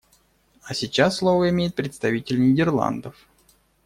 [0.63, 3.29] А сейчас слово имеет представитель Нидерландов.